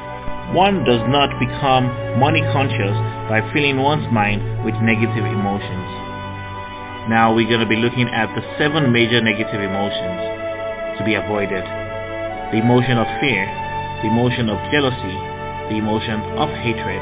one 0.52 0.84
does 0.84 1.00
not 1.08 1.32
become 1.40 1.88
money 2.20 2.44
conscious 2.52 2.92
by 3.32 3.40
filling 3.56 3.80
one's 3.80 4.04
mind 4.12 4.44
with 4.68 4.76
negative 4.84 5.24
emotions. 5.24 5.88
Now 7.08 7.32
we're 7.32 7.48
going 7.48 7.64
to 7.64 7.72
be 7.72 7.80
looking 7.80 8.12
at 8.12 8.28
the 8.36 8.44
seven 8.60 8.92
major 8.92 9.24
negative 9.24 9.64
emotions 9.64 11.00
to 11.00 11.04
be 11.08 11.16
avoided. 11.16 11.64
The 12.52 12.60
emotion 12.60 13.00
of 13.00 13.08
fear, 13.16 13.48
the 14.04 14.12
emotion 14.12 14.52
of 14.52 14.60
jealousy, 14.68 15.16
the 15.72 15.80
emotion 15.80 16.20
of 16.36 16.52
hatred, 16.60 17.00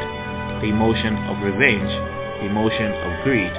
the 0.62 0.70
emotion 0.70 1.18
of 1.26 1.42
revenge, 1.42 1.90
the 2.38 2.46
emotion 2.46 2.94
of 3.02 3.10
greed, 3.26 3.50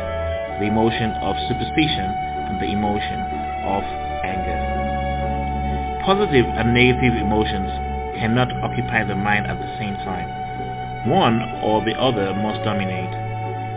the 0.64 0.72
emotion 0.72 1.12
of 1.20 1.36
superstition, 1.52 2.08
and 2.48 2.64
the 2.64 2.72
emotion 2.72 3.20
of 3.68 3.84
anger. 4.24 4.56
Positive 6.08 6.48
and 6.48 6.72
negative 6.72 7.20
emotions 7.20 7.91
cannot 8.22 8.54
occupy 8.62 9.02
the 9.04 9.18
mind 9.18 9.50
at 9.50 9.58
the 9.58 9.72
same 9.82 9.98
time. 10.06 10.30
One 11.10 11.42
or 11.66 11.82
the 11.82 11.98
other 11.98 12.38
must 12.38 12.62
dominate. 12.62 13.10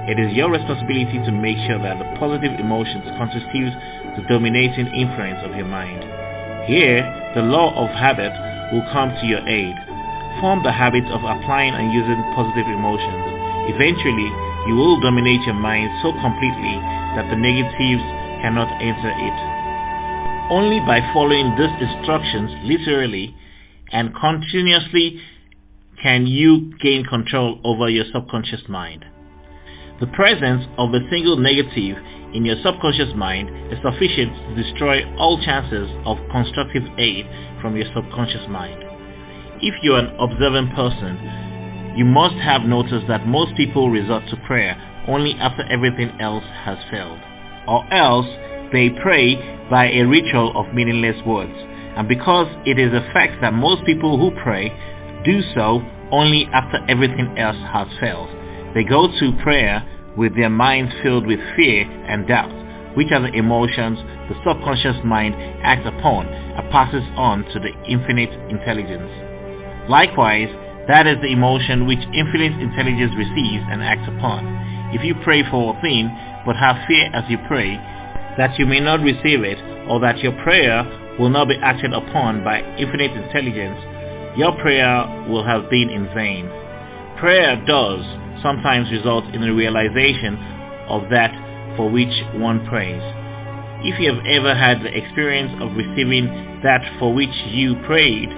It 0.05 0.21
is 0.21 0.37
your 0.37 0.53
responsibility 0.53 1.17
to 1.25 1.33
make 1.33 1.57
sure 1.65 1.81
that 1.81 1.97
the 1.97 2.05
positive 2.21 2.61
emotions 2.61 3.09
constitute 3.17 3.73
the 4.21 4.29
dominating 4.29 4.93
influence 4.93 5.41
of 5.41 5.57
your 5.57 5.65
mind. 5.65 6.05
Here, 6.69 7.01
the 7.33 7.41
law 7.41 7.73
of 7.73 7.89
habit 7.97 8.37
will 8.69 8.85
come 8.93 9.17
to 9.17 9.25
your 9.25 9.41
aid. 9.49 9.73
Form 10.45 10.61
the 10.61 10.77
habit 10.77 11.09
of 11.09 11.25
applying 11.25 11.73
and 11.73 11.89
using 11.89 12.21
positive 12.37 12.69
emotions. 12.69 13.73
Eventually, 13.73 14.29
you 14.69 14.77
will 14.77 15.01
dominate 15.01 15.41
your 15.49 15.57
mind 15.57 15.89
so 16.05 16.13
completely 16.21 16.77
that 17.17 17.33
the 17.33 17.41
negatives 17.41 18.05
cannot 18.45 18.69
enter 18.85 19.09
it. 19.09 19.39
Only 20.53 20.85
by 20.85 21.01
following 21.17 21.57
these 21.57 21.73
instructions 21.81 22.53
literally 22.69 23.33
and 23.93 24.15
continuously 24.15 25.21
can 26.03 26.27
you 26.27 26.77
gain 26.79 27.05
control 27.05 27.61
over 27.65 27.89
your 27.89 28.05
subconscious 28.13 28.63
mind. 28.69 29.05
The 30.01 30.07
presence 30.09 30.65
of 30.77 30.93
a 30.93 31.09
single 31.11 31.37
negative 31.37 31.97
in 32.35 32.45
your 32.45 32.57
subconscious 32.63 33.15
mind 33.15 33.73
is 33.73 33.79
sufficient 33.83 34.35
to 34.35 34.63
destroy 34.63 35.05
all 35.17 35.41
chances 35.41 35.89
of 36.05 36.19
constructive 36.31 36.83
aid 36.99 37.27
from 37.63 37.77
your 37.77 37.87
subconscious 37.95 38.49
mind. 38.49 38.83
If 39.63 39.75
you're 39.83 40.01
an 40.01 40.15
observant 40.19 40.75
person, 40.75 41.95
you 41.97 42.05
must 42.05 42.35
have 42.35 42.63
noticed 42.63 43.07
that 43.07 43.27
most 43.27 43.57
people 43.57 43.89
resort 43.89 44.25
to 44.31 44.37
prayer 44.49 44.77
only 45.07 45.35
after 45.35 45.63
everything 45.71 46.11
else 46.21 46.45
has 46.65 46.77
failed. 46.91 47.21
Or 47.69 47.87
else 47.95 48.27
they 48.73 48.91
pray 48.91 49.37
by 49.71 49.91
a 49.91 50.03
ritual 50.03 50.53
of 50.59 50.75
meaningless 50.75 51.25
words 51.25 51.55
and 51.97 52.09
because 52.09 52.49
it 52.67 52.79
is 52.79 52.93
a 52.93 53.09
fact 53.13 53.41
that 53.41 53.53
most 53.53 53.85
people 53.85 54.19
who 54.19 54.31
pray 54.43 54.69
do 55.25 55.41
so 55.55 55.83
only 56.11 56.47
after 56.53 56.79
everything 56.89 57.39
else 57.39 57.57
has 57.73 57.89
failed, 58.01 58.29
they 58.75 58.85
go 58.85 59.09
to 59.09 59.33
prayer 59.43 59.87
with 60.17 60.35
their 60.37 60.51
minds 60.51 60.93
filled 61.03 61.27
with 61.27 61.41
fear 61.57 61.83
and 62.09 62.27
doubt, 62.29 62.53
which 62.97 63.11
are 63.13 63.21
the 63.21 63.33
emotions 63.33 63.99
the 64.29 64.35
subconscious 64.47 64.97
mind 65.05 65.35
acts 65.63 65.87
upon 65.87 66.27
and 66.27 66.71
passes 66.71 67.05
on 67.17 67.45
to 67.53 67.61
the 67.61 67.73
infinite 67.87 68.33
intelligence. 68.49 69.11
Likewise, 69.89 70.49
that 70.89 71.07
is 71.07 71.17
the 71.21 71.33
emotion 71.33 71.87
which 71.87 72.01
infinite 72.15 72.57
intelligence 72.61 73.13
receives 73.17 73.65
and 73.69 73.83
acts 73.83 74.09
upon. 74.09 74.45
If 74.95 75.05
you 75.05 75.15
pray 75.23 75.43
for 75.51 75.77
a 75.77 75.81
thing, 75.81 76.09
but 76.47 76.57
have 76.57 76.77
fear 76.87 77.11
as 77.13 77.25
you 77.29 77.39
pray, 77.49 77.77
that 78.39 78.59
you 78.59 78.67
may 78.67 78.81
not 78.81 79.01
receive 79.01 79.45
it, 79.45 79.59
or 79.89 80.01
that 80.01 80.19
your 80.19 80.33
prayer 80.43 80.85
will 81.19 81.31
not 81.31 81.49
be 81.49 81.57
acted 81.57 81.93
upon 81.93 82.43
by 82.45 82.61
infinite 82.77 83.13
intelligence, 83.13 83.79
your 84.37 84.53
prayer 84.61 85.27
will 85.29 85.45
have 85.45 85.71
been 85.71 85.91
in 85.91 86.07
vain. 86.15 86.49
Prayer 87.19 87.63
does 87.67 88.05
sometimes 88.43 88.91
result 88.91 89.25
in 89.33 89.41
the 89.41 89.53
realization 89.53 90.37
of 90.89 91.09
that 91.11 91.33
for 91.77 91.91
which 91.91 92.13
one 92.35 92.67
prays. 92.67 93.03
If 93.87 94.01
you 94.01 94.13
have 94.13 94.25
ever 94.27 94.55
had 94.55 94.83
the 94.83 94.97
experience 94.97 95.53
of 95.63 95.77
receiving 95.77 96.61
that 96.63 96.83
for 96.99 97.13
which 97.15 97.35
you 97.49 97.77
prayed, 97.87 98.31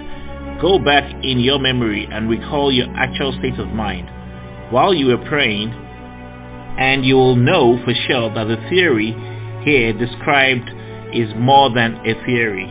go 0.61 0.78
back 0.78 1.04
in 1.25 1.40
your 1.40 1.59
memory 1.59 2.09
and 2.11 2.28
recall 2.28 2.73
your 2.73 2.88
actual 2.97 3.33
state 3.38 3.59
of 3.59 3.68
mind 3.68 4.11
while 4.71 4.92
you 4.92 5.06
were 5.06 5.25
praying 5.28 5.71
and 6.78 7.04
you 7.04 7.14
will 7.14 7.37
know 7.37 7.80
for 7.85 7.95
sure 8.06 8.33
that 8.35 8.45
the 8.45 8.56
theory 8.68 9.12
here 9.64 9.92
described 9.92 10.68
is 11.13 11.33
more 11.37 11.71
than 11.71 11.95
a 12.07 12.15
theory. 12.25 12.67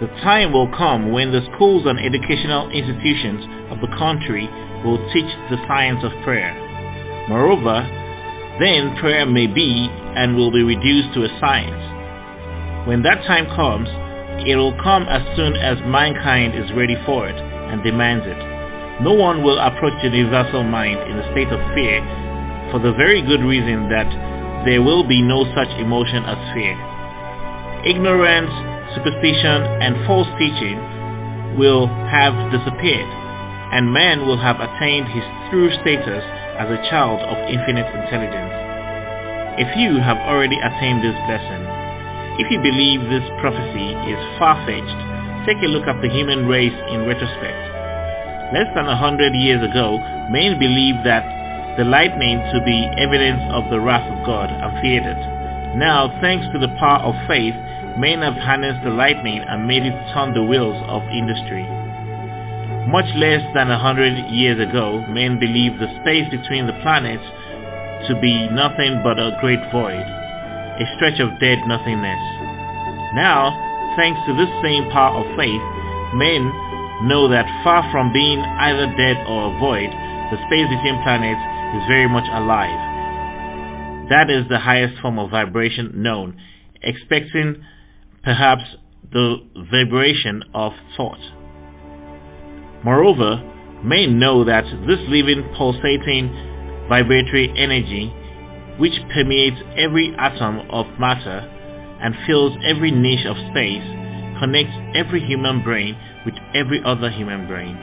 The 0.00 0.08
time 0.24 0.52
will 0.52 0.68
come 0.76 1.12
when 1.12 1.32
the 1.32 1.44
schools 1.54 1.84
and 1.86 1.98
educational 1.98 2.70
institutions 2.70 3.44
of 3.70 3.80
the 3.80 3.96
country 3.98 4.48
will 4.84 4.98
teach 5.12 5.28
the 5.50 5.60
science 5.68 6.02
of 6.02 6.12
prayer. 6.24 6.56
Moreover, 7.28 7.84
then 8.58 8.96
prayer 8.96 9.26
may 9.26 9.46
be 9.46 9.88
and 10.16 10.36
will 10.36 10.50
be 10.50 10.62
reduced 10.62 11.12
to 11.14 11.24
a 11.24 11.38
science. 11.38 12.88
When 12.88 13.02
that 13.02 13.24
time 13.26 13.46
comes, 13.54 13.88
it 14.48 14.56
will 14.56 14.76
come 14.82 15.04
as 15.04 15.20
soon 15.36 15.54
as 15.56 15.76
mankind 15.84 16.54
is 16.54 16.72
ready 16.72 16.96
for 17.04 17.28
it 17.28 17.36
and 17.36 17.82
demands 17.84 18.24
it. 18.26 19.02
No 19.02 19.12
one 19.12 19.42
will 19.42 19.58
approach 19.58 19.94
the 20.02 20.08
universal 20.08 20.64
mind 20.64 20.98
in 21.10 21.18
a 21.18 21.30
state 21.32 21.48
of 21.48 21.60
fear 21.74 22.00
for 22.70 22.80
the 22.80 22.92
very 22.92 23.20
good 23.20 23.40
reason 23.42 23.88
that 23.90 24.08
there 24.64 24.82
will 24.82 25.06
be 25.06 25.20
no 25.22 25.44
such 25.54 25.68
emotion 25.80 26.24
as 26.24 26.36
fear. 26.54 26.76
Ignorance, 27.80 28.52
superstition, 28.92 29.64
and 29.80 30.04
false 30.04 30.28
teaching 30.36 30.76
will 31.56 31.88
have 32.12 32.36
disappeared, 32.52 33.08
and 33.72 33.88
man 33.88 34.26
will 34.28 34.36
have 34.36 34.60
attained 34.60 35.08
his 35.08 35.24
true 35.48 35.72
status 35.80 36.20
as 36.60 36.68
a 36.68 36.84
child 36.92 37.24
of 37.24 37.40
infinite 37.48 37.88
intelligence. 37.88 38.52
If 39.64 39.72
you 39.80 39.96
have 39.96 40.20
already 40.28 40.60
attained 40.60 41.00
this 41.00 41.16
blessing, 41.24 41.64
if 42.36 42.52
you 42.52 42.60
believe 42.60 43.00
this 43.08 43.24
prophecy 43.40 43.96
is 44.12 44.20
far-fetched, 44.36 45.00
take 45.48 45.64
a 45.64 45.72
look 45.72 45.88
at 45.88 46.04
the 46.04 46.12
human 46.12 46.44
race 46.44 46.76
in 46.92 47.08
retrospect. 47.08 47.60
Less 48.52 48.68
than 48.76 48.92
a 48.92 48.96
hundred 48.96 49.32
years 49.32 49.64
ago, 49.64 49.96
men 50.28 50.58
believed 50.60 51.00
that 51.08 51.24
the 51.78 51.84
lightning 51.88 52.44
to 52.52 52.60
be 52.60 52.84
evidence 53.00 53.40
of 53.56 53.70
the 53.70 53.80
wrath 53.80 54.04
of 54.04 54.26
God 54.26 54.50
and 54.52 54.68
feared 54.84 55.08
it. 55.08 55.22
Now, 55.78 56.10
thanks 56.20 56.44
to 56.52 56.58
the 56.58 56.74
power 56.82 56.98
of 56.98 57.14
faith, 57.28 57.54
men 58.00 58.24
have 58.24 58.40
harnessed 58.40 58.80
the 58.82 58.90
lightning 58.90 59.44
and 59.44 59.68
made 59.68 59.84
it 59.84 59.92
turn 60.16 60.32
the 60.32 60.42
wheels 60.42 60.80
of 60.88 61.04
industry. 61.12 61.68
Much 62.88 63.04
less 63.14 63.44
than 63.52 63.70
a 63.70 63.78
hundred 63.78 64.16
years 64.32 64.56
ago, 64.56 65.04
men 65.12 65.38
believed 65.38 65.76
the 65.76 65.92
space 66.00 66.24
between 66.32 66.66
the 66.66 66.80
planets 66.80 67.22
to 68.08 68.16
be 68.24 68.48
nothing 68.56 69.04
but 69.04 69.20
a 69.20 69.36
great 69.44 69.60
void, 69.68 70.00
a 70.00 70.84
stretch 70.96 71.20
of 71.20 71.36
dead 71.44 71.60
nothingness. 71.68 72.24
Now, 73.12 73.52
thanks 74.00 74.18
to 74.24 74.32
this 74.32 74.48
same 74.64 74.88
power 74.88 75.20
of 75.20 75.36
faith, 75.36 75.60
men 76.16 76.48
know 77.04 77.28
that 77.28 77.44
far 77.62 77.84
from 77.92 78.12
being 78.16 78.40
either 78.40 78.88
dead 78.96 79.20
or 79.28 79.52
a 79.52 79.58
void, 79.60 79.92
the 80.32 80.40
space 80.48 80.68
between 80.72 81.04
planets 81.04 81.44
is 81.76 81.84
very 81.84 82.08
much 82.08 82.26
alive. 82.32 82.80
That 84.08 84.32
is 84.32 84.48
the 84.48 84.58
highest 84.58 85.00
form 85.02 85.18
of 85.18 85.30
vibration 85.30 86.00
known, 86.00 86.40
expecting 86.80 87.60
perhaps 88.22 88.64
the 89.12 89.36
vibration 89.70 90.42
of 90.54 90.72
thought. 90.96 91.20
Moreover, 92.84 93.42
men 93.82 94.18
know 94.18 94.44
that 94.44 94.64
this 94.86 95.00
living 95.08 95.42
pulsating 95.56 96.86
vibratory 96.88 97.52
energy 97.56 98.12
which 98.78 98.94
permeates 99.12 99.60
every 99.76 100.14
atom 100.18 100.60
of 100.70 100.86
matter 100.98 101.46
and 102.00 102.14
fills 102.26 102.56
every 102.64 102.90
niche 102.90 103.26
of 103.26 103.36
space 103.50 103.84
connects 104.40 104.72
every 104.94 105.20
human 105.20 105.62
brain 105.62 105.96
with 106.24 106.34
every 106.54 106.82
other 106.84 107.10
human 107.10 107.46
brain. 107.46 107.76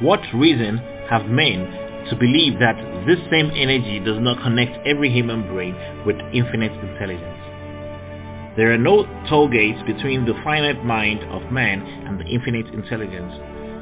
What 0.00 0.20
reason 0.34 0.78
have 1.08 1.26
men 1.26 2.04
to 2.10 2.16
believe 2.16 2.58
that 2.58 2.76
this 3.06 3.18
same 3.30 3.50
energy 3.54 4.00
does 4.00 4.18
not 4.20 4.42
connect 4.42 4.86
every 4.86 5.10
human 5.10 5.46
brain 5.48 5.74
with 6.04 6.16
infinite 6.32 6.72
intelligence? 6.72 7.55
There 8.56 8.72
are 8.72 8.78
no 8.78 9.04
toll 9.28 9.48
gates 9.48 9.82
between 9.86 10.24
the 10.24 10.32
finite 10.42 10.82
mind 10.84 11.20
of 11.24 11.52
man 11.52 11.82
and 12.08 12.18
the 12.18 12.24
infinite 12.24 12.72
intelligence. 12.72 13.32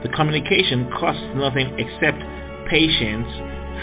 The 0.03 0.09
communication 0.11 0.91
costs 0.91 1.23
nothing 1.37 1.79
except 1.79 2.19
patience, 2.69 3.31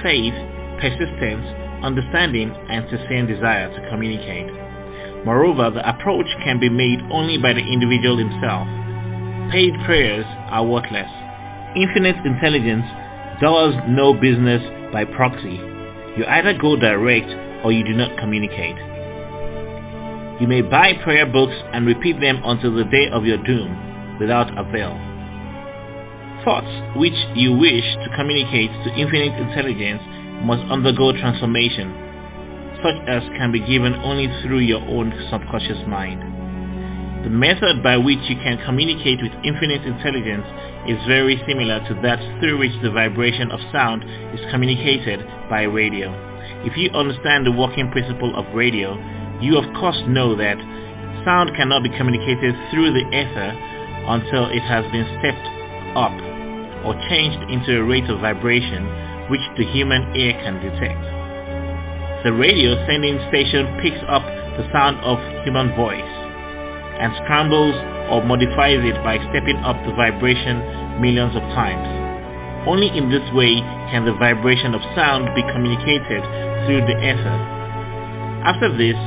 faith, 0.03 0.35
persistence, 0.83 1.47
understanding, 1.81 2.51
and 2.69 2.83
sincere 2.89 3.25
desire 3.25 3.71
to 3.71 3.89
communicate. 3.89 4.51
Moreover, 5.23 5.71
the 5.71 5.87
approach 5.87 6.27
can 6.43 6.59
be 6.59 6.69
made 6.69 6.99
only 7.09 7.37
by 7.37 7.53
the 7.53 7.63
individual 7.63 8.17
himself. 8.17 8.67
Paid 9.51 9.73
prayers 9.85 10.25
are 10.51 10.65
worthless. 10.65 11.09
Infinite 11.75 12.19
intelligence 12.25 12.85
does 13.39 13.73
no 13.87 14.13
business 14.13 14.61
by 14.91 15.05
proxy. 15.05 15.55
You 16.17 16.25
either 16.27 16.57
go 16.57 16.75
direct 16.75 17.31
or 17.63 17.71
you 17.71 17.85
do 17.85 17.93
not 17.93 18.17
communicate. 18.17 18.90
You 20.41 20.47
may 20.47 20.63
buy 20.63 20.93
prayer 21.03 21.27
books 21.27 21.53
and 21.71 21.85
repeat 21.85 22.19
them 22.19 22.41
until 22.43 22.73
the 22.73 22.85
day 22.85 23.07
of 23.13 23.25
your 23.25 23.37
doom 23.45 24.17
without 24.19 24.49
avail. 24.57 24.97
Thoughts 26.43 26.97
which 26.97 27.13
you 27.35 27.53
wish 27.53 27.85
to 28.01 28.09
communicate 28.17 28.71
to 28.71 28.89
infinite 28.97 29.37
intelligence 29.37 30.01
must 30.41 30.65
undergo 30.73 31.13
transformation, 31.13 31.93
such 32.81 32.97
as 33.05 33.21
can 33.37 33.51
be 33.51 33.59
given 33.61 33.93
only 34.01 34.25
through 34.41 34.65
your 34.65 34.81
own 34.81 35.13
subconscious 35.29 35.85
mind. 35.85 36.25
The 37.23 37.29
method 37.29 37.83
by 37.83 37.97
which 37.97 38.25
you 38.25 38.35
can 38.41 38.57
communicate 38.65 39.21
with 39.21 39.45
infinite 39.45 39.85
intelligence 39.85 40.49
is 40.89 40.97
very 41.05 41.37
similar 41.45 41.85
to 41.85 41.93
that 42.01 42.17
through 42.41 42.57
which 42.57 42.73
the 42.81 42.89
vibration 42.89 43.51
of 43.51 43.59
sound 43.71 44.01
is 44.33 44.41
communicated 44.49 45.21
by 45.51 45.69
radio. 45.69 46.09
If 46.65 46.75
you 46.77 46.89
understand 46.97 47.45
the 47.45 47.51
working 47.51 47.91
principle 47.91 48.33
of 48.35 48.55
radio, 48.55 48.97
you 49.41 49.57
of 49.57 49.65
course 49.75 49.97
know 50.07 50.35
that 50.35 50.57
sound 51.25 51.51
cannot 51.55 51.83
be 51.83 51.89
communicated 51.97 52.55
through 52.69 52.93
the 52.93 53.05
ether 53.09 53.51
until 54.07 54.49
it 54.49 54.61
has 54.65 54.85
been 54.91 55.05
stepped 55.19 55.47
up 55.97 56.13
or 56.85 56.97
changed 57.09 57.41
into 57.49 57.77
a 57.77 57.83
rate 57.83 58.09
of 58.09 58.21
vibration 58.21 58.85
which 59.29 59.41
the 59.57 59.65
human 59.65 60.15
ear 60.15 60.33
can 60.41 60.57
detect. 60.61 61.01
The 62.23 62.33
radio 62.33 62.77
sending 62.85 63.17
station 63.29 63.65
picks 63.81 64.01
up 64.07 64.25
the 64.57 64.67
sound 64.73 64.97
of 65.01 65.17
human 65.45 65.73
voice 65.75 66.13
and 67.01 67.13
scrambles 67.25 67.73
or 68.13 68.21
modifies 68.25 68.81
it 68.85 68.97
by 69.01 69.17
stepping 69.31 69.57
up 69.65 69.77
the 69.85 69.93
vibration 69.93 71.01
millions 71.01 71.35
of 71.35 71.41
times. 71.57 71.87
Only 72.67 72.93
in 72.93 73.09
this 73.09 73.25
way 73.33 73.57
can 73.89 74.05
the 74.05 74.13
vibration 74.13 74.75
of 74.75 74.81
sound 74.93 75.33
be 75.33 75.41
communicated 75.49 76.21
through 76.65 76.85
the 76.85 76.97
ether. 77.01 77.37
After 78.45 78.69
this, 78.77 78.97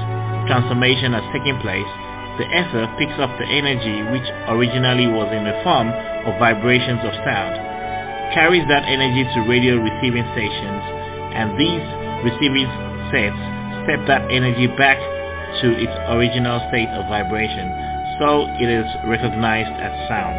transformation 0.47 1.13
has 1.13 1.25
taken 1.33 1.57
place, 1.61 1.89
the 2.37 2.47
ether 2.51 2.91
picks 2.99 3.15
up 3.23 3.31
the 3.39 3.47
energy 3.47 4.03
which 4.11 4.27
originally 4.51 5.07
was 5.07 5.31
in 5.31 5.47
the 5.47 5.55
form 5.63 5.89
of 6.27 6.35
vibrations 6.43 6.99
of 7.07 7.15
sound, 7.23 7.55
carries 8.35 8.67
that 8.67 8.83
energy 8.91 9.23
to 9.23 9.47
radio 9.47 9.79
receiving 9.79 10.27
stations, 10.35 10.83
and 11.39 11.55
these 11.55 11.87
receiving 12.27 12.67
sets 13.15 13.39
step 13.87 14.03
that 14.11 14.27
energy 14.35 14.67
back 14.75 14.99
to 15.63 15.71
its 15.79 15.95
original 16.11 16.59
state 16.69 16.91
of 16.99 17.07
vibration, 17.07 17.71
so 18.19 18.51
it 18.59 18.67
is 18.67 18.89
recognized 19.07 19.71
as 19.79 19.95
sound. 20.11 20.35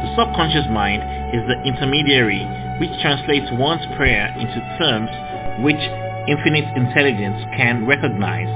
The 0.00 0.10
subconscious 0.16 0.66
mind 0.72 1.04
is 1.36 1.44
the 1.44 1.60
intermediary 1.68 2.48
which 2.80 2.92
translates 3.04 3.52
one's 3.52 3.84
prayer 3.96 4.32
into 4.40 4.60
terms 4.80 5.12
which 5.60 5.80
infinite 6.28 6.66
intelligence 6.76 7.38
can 7.56 7.86
recognize, 7.86 8.50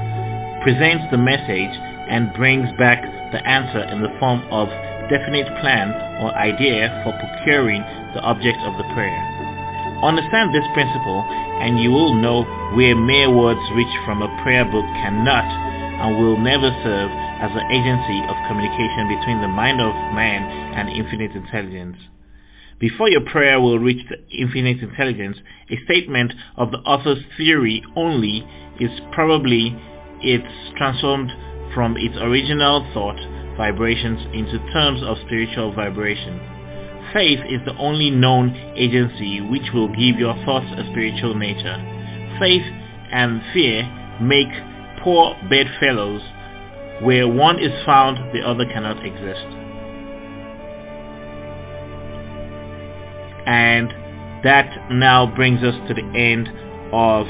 presents 0.63 1.05
the 1.11 1.17
message, 1.17 1.73
and 2.11 2.33
brings 2.33 2.67
back 2.77 3.01
the 3.31 3.41
answer 3.47 3.83
in 3.87 4.01
the 4.03 4.11
form 4.19 4.43
of 4.51 4.67
definite 5.07 5.47
plan 5.59 5.91
or 6.23 6.35
idea 6.35 6.91
for 7.03 7.11
procuring 7.15 7.81
the 8.13 8.21
object 8.21 8.59
of 8.63 8.75
the 8.77 8.87
prayer. 8.93 9.21
Understand 10.03 10.53
this 10.53 10.67
principle 10.73 11.23
and 11.61 11.79
you 11.79 11.91
will 11.91 12.15
know 12.15 12.43
where 12.73 12.95
mere 12.95 13.29
words 13.29 13.61
reached 13.75 13.99
from 14.03 14.21
a 14.21 14.31
prayer 14.41 14.65
book 14.65 14.85
cannot 14.99 15.45
and 15.45 16.17
will 16.17 16.37
never 16.37 16.73
serve 16.83 17.11
as 17.41 17.51
an 17.53 17.65
agency 17.69 18.19
of 18.25 18.35
communication 18.49 19.07
between 19.07 19.41
the 19.41 19.47
mind 19.47 19.79
of 19.79 19.93
man 20.17 20.41
and 20.73 20.89
infinite 20.89 21.31
intelligence. 21.31 21.97
Before 22.81 23.07
your 23.07 23.21
prayer 23.21 23.61
will 23.61 23.77
reach 23.77 24.03
the 24.09 24.17
infinite 24.35 24.79
intelligence, 24.79 25.37
a 25.69 25.77
statement 25.85 26.33
of 26.57 26.71
the 26.71 26.79
author's 26.79 27.23
theory 27.37 27.83
only 27.95 28.43
is 28.79 28.89
probably 29.11 29.79
it's 30.19 30.77
transformed 30.77 31.31
from 31.75 31.95
its 31.95 32.17
original 32.17 32.81
thought 32.91 33.19
vibrations 33.55 34.19
into 34.33 34.57
terms 34.73 35.03
of 35.03 35.17
spiritual 35.27 35.71
vibration. 35.73 36.39
Faith 37.13 37.39
is 37.47 37.61
the 37.65 37.77
only 37.77 38.09
known 38.09 38.49
agency 38.75 39.41
which 39.41 39.69
will 39.75 39.89
give 39.89 40.17
your 40.17 40.33
thoughts 40.43 40.65
a 40.75 40.83
spiritual 40.89 41.35
nature. 41.35 41.77
Faith 42.39 42.65
and 43.11 43.43
fear 43.53 43.83
make 44.19 44.49
poor 45.03 45.35
bedfellows. 45.47 46.21
Where 47.03 47.27
one 47.27 47.59
is 47.59 47.85
found, 47.85 48.33
the 48.33 48.41
other 48.41 48.65
cannot 48.65 49.05
exist. 49.05 49.45
And 53.45 53.89
that 54.43 54.91
now 54.91 55.33
brings 55.35 55.63
us 55.63 55.75
to 55.87 55.93
the 55.93 56.03
end 56.15 56.49
of 56.91 57.27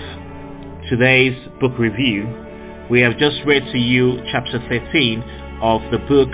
today's 0.89 1.37
book 1.59 1.77
review. 1.77 2.27
We 2.89 3.01
have 3.01 3.17
just 3.17 3.37
read 3.45 3.63
to 3.71 3.77
you 3.77 4.21
chapter 4.31 4.59
13 4.67 5.23
of 5.61 5.81
the 5.91 5.99
book 5.99 6.31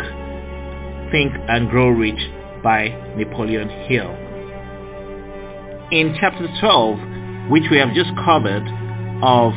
Think 1.12 1.34
and 1.48 1.70
Grow 1.70 1.90
Rich 1.90 2.20
by 2.64 2.90
Napoleon 3.16 3.70
Hill. 3.88 4.12
In 5.92 6.16
chapter 6.20 6.48
12, 6.60 7.50
which 7.50 7.64
we 7.72 7.78
have 7.78 7.94
just 7.94 8.12
covered 8.26 8.68
of 9.24 9.54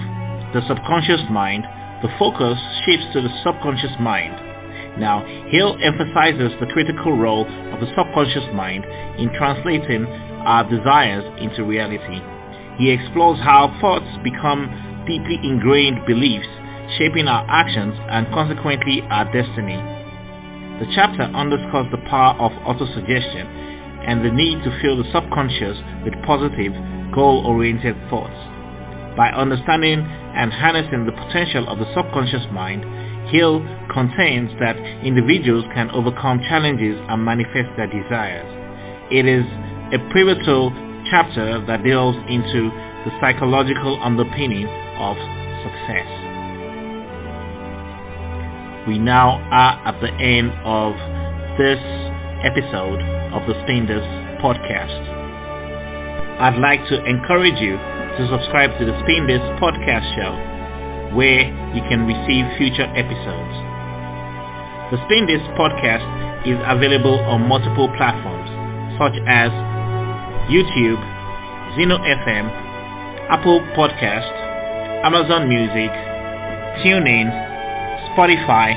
the 0.52 0.62
subconscious 0.66 1.22
mind, 1.30 1.64
the 2.02 2.08
focus 2.18 2.58
shifts 2.84 3.06
to 3.12 3.20
the 3.20 3.30
subconscious 3.44 3.92
mind. 4.00 4.49
Now, 4.98 5.24
Hill 5.48 5.78
emphasizes 5.82 6.52
the 6.60 6.66
critical 6.66 7.16
role 7.16 7.46
of 7.46 7.80
the 7.80 7.92
subconscious 7.96 8.44
mind 8.54 8.84
in 9.18 9.32
translating 9.34 10.06
our 10.44 10.68
desires 10.68 11.24
into 11.38 11.64
reality. 11.64 12.20
He 12.78 12.90
explores 12.90 13.38
how 13.40 13.76
thoughts 13.80 14.08
become 14.24 15.04
deeply 15.06 15.38
ingrained 15.42 16.06
beliefs, 16.06 16.48
shaping 16.98 17.28
our 17.28 17.46
actions 17.48 17.94
and 18.10 18.26
consequently 18.32 19.02
our 19.10 19.24
destiny. 19.32 19.76
The 20.80 20.90
chapter 20.94 21.22
underscores 21.22 21.90
the 21.90 22.02
power 22.08 22.34
of 22.40 22.52
autosuggestion 22.64 23.44
and 24.06 24.24
the 24.24 24.32
need 24.32 24.64
to 24.64 24.78
fill 24.80 24.96
the 24.96 25.10
subconscious 25.12 25.76
with 26.04 26.14
positive, 26.24 26.72
goal-oriented 27.12 27.96
thoughts. 28.08 28.36
By 29.16 29.28
understanding 29.28 30.00
and 30.00 30.52
harnessing 30.52 31.04
the 31.04 31.12
potential 31.12 31.68
of 31.68 31.78
the 31.78 31.92
subconscious 31.94 32.46
mind, 32.50 32.84
Hill 33.30 33.60
contains 33.92 34.50
that 34.60 34.76
individuals 35.04 35.64
can 35.74 35.90
overcome 35.90 36.40
challenges 36.48 36.98
and 37.08 37.24
manifest 37.24 37.70
their 37.76 37.86
desires. 37.86 38.46
It 39.10 39.26
is 39.26 39.44
a 39.94 39.98
pivotal 40.12 40.70
chapter 41.10 41.64
that 41.66 41.82
delves 41.84 42.18
into 42.28 42.70
the 43.04 43.10
psychological 43.20 43.98
underpinning 44.02 44.66
of 44.98 45.16
success. 45.64 46.06
We 48.86 48.98
now 48.98 49.38
are 49.50 49.78
at 49.86 50.00
the 50.00 50.12
end 50.12 50.50
of 50.64 50.94
this 51.58 51.80
episode 52.42 53.00
of 53.32 53.46
the 53.46 53.54
Spindus 53.62 54.04
podcast. 54.42 54.98
I'd 56.40 56.58
like 56.58 56.86
to 56.88 57.04
encourage 57.04 57.60
you 57.60 57.76
to 57.76 58.28
subscribe 58.30 58.78
to 58.78 58.84
the 58.84 58.92
Spindus 59.04 59.42
podcast 59.60 60.06
show 60.16 60.59
where 61.14 61.46
you 61.74 61.82
can 61.88 62.06
receive 62.06 62.46
future 62.58 62.86
episodes. 62.94 63.56
The 64.90 64.98
Spindus 65.06 65.42
podcast 65.54 66.04
is 66.46 66.58
available 66.66 67.20
on 67.20 67.46
multiple 67.46 67.88
platforms 67.96 68.48
such 68.98 69.16
as 69.26 69.50
YouTube, 70.50 71.00
Zeno 71.76 71.98
FM, 71.98 72.50
Apple 73.30 73.60
Podcast, 73.78 74.28
Amazon 75.04 75.48
Music, 75.48 75.90
TuneIn, 76.82 77.30
Spotify, 78.12 78.74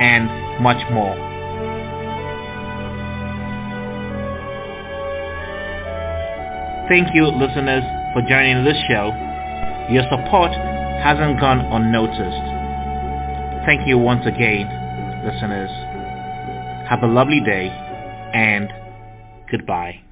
and 0.00 0.28
much 0.62 0.82
more. 0.92 1.14
Thank 6.88 7.14
you 7.14 7.26
listeners 7.26 7.84
for 8.12 8.22
joining 8.22 8.64
this 8.64 8.76
show. 8.88 9.14
Your 9.90 10.02
support 10.10 10.52
hasn't 11.02 11.40
gone 11.40 11.60
unnoticed. 11.60 12.46
Thank 13.66 13.86
you 13.88 13.98
once 13.98 14.24
again, 14.26 14.66
listeners. 15.24 15.70
Have 16.88 17.02
a 17.02 17.06
lovely 17.06 17.40
day 17.40 17.68
and 18.32 18.72
goodbye. 19.50 20.05